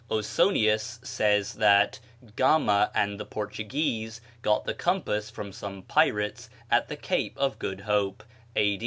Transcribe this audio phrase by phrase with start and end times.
[0.09, 1.99] Osonius says that
[2.35, 7.81] Gama and the Portuguese got the compass from some pirates at the Cape of Good
[7.81, 8.23] Hope,
[8.55, 8.79] A.